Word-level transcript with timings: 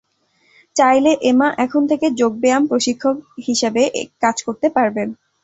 চাইলে 0.75 1.11
এমা 1.23 1.47
এখন 1.65 1.81
থেকে 1.91 2.07
যোগ 2.19 2.33
ব্যায়াম 2.41 2.63
প্রশিক্ষক 2.67 3.15
হিসেবে 3.47 3.81
কাজ 4.23 4.37
করতে 4.47 4.67
পারবেন। 4.75 5.07